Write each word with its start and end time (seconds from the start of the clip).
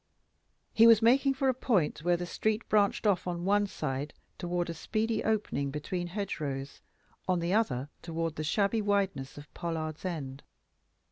He 0.73 0.87
was 0.87 1.03
making 1.03 1.35
for 1.35 1.47
a 1.47 1.53
point 1.53 1.99
where 2.01 2.17
the 2.17 2.25
street 2.25 2.67
branched 2.69 3.05
off 3.05 3.27
on 3.27 3.45
one 3.45 3.67
side 3.67 4.15
toward 4.39 4.67
a 4.71 4.73
speedy 4.73 5.23
opening 5.23 5.69
between 5.69 6.07
hedgerows, 6.07 6.81
on 7.27 7.37
the 7.39 7.53
other 7.53 7.87
toward 8.01 8.35
the 8.35 8.43
shabby 8.43 8.81
wideness 8.81 9.37
of 9.37 9.53
Pollard's 9.53 10.03
End. 10.03 10.41